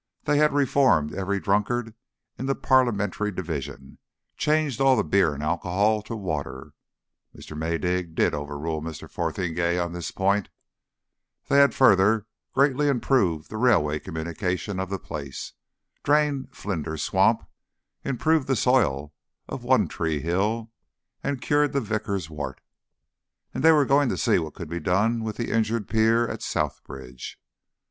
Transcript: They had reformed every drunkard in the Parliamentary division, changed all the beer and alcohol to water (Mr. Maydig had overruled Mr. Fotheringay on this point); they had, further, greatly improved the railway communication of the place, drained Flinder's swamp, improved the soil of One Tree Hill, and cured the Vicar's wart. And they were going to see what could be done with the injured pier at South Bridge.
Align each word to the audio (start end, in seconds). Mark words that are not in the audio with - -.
They 0.23 0.39
had 0.39 0.51
reformed 0.51 1.13
every 1.13 1.39
drunkard 1.39 1.93
in 2.35 2.47
the 2.47 2.55
Parliamentary 2.55 3.31
division, 3.31 3.99
changed 4.35 4.81
all 4.81 4.95
the 4.95 5.03
beer 5.03 5.35
and 5.35 5.43
alcohol 5.43 6.01
to 6.01 6.15
water 6.15 6.71
(Mr. 7.37 7.55
Maydig 7.55 8.17
had 8.17 8.33
overruled 8.33 8.83
Mr. 8.83 9.07
Fotheringay 9.07 9.77
on 9.77 9.93
this 9.93 10.09
point); 10.09 10.49
they 11.49 11.59
had, 11.59 11.75
further, 11.75 12.25
greatly 12.51 12.87
improved 12.87 13.51
the 13.51 13.57
railway 13.57 13.99
communication 13.99 14.79
of 14.79 14.89
the 14.89 14.97
place, 14.97 15.53
drained 16.01 16.47
Flinder's 16.51 17.03
swamp, 17.03 17.47
improved 18.03 18.47
the 18.47 18.55
soil 18.55 19.13
of 19.47 19.63
One 19.63 19.87
Tree 19.87 20.19
Hill, 20.19 20.71
and 21.23 21.43
cured 21.43 21.73
the 21.73 21.79
Vicar's 21.79 22.27
wart. 22.27 22.59
And 23.53 23.63
they 23.63 23.71
were 23.71 23.85
going 23.85 24.09
to 24.09 24.17
see 24.17 24.39
what 24.39 24.55
could 24.55 24.67
be 24.67 24.79
done 24.79 25.23
with 25.23 25.37
the 25.37 25.51
injured 25.51 25.87
pier 25.87 26.27
at 26.27 26.41
South 26.41 26.83
Bridge. 26.85 27.39